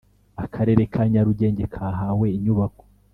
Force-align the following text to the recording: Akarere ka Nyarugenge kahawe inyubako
Akarere 0.45 0.83
ka 0.93 1.01
Nyarugenge 1.11 1.65
kahawe 1.73 2.27
inyubako 2.37 2.83